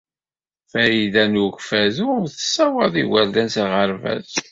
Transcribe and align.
Farida 0.71 1.23
n 1.31 1.39
Ukeffadu 1.45 2.05
ur 2.17 2.23
tessaweḍ 2.33 2.93
igerdan 3.01 3.49
s 3.53 3.55
aɣerbaz. 3.63 4.31